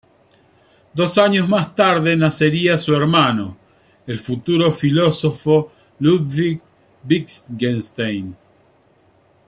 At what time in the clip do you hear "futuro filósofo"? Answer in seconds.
4.17-5.71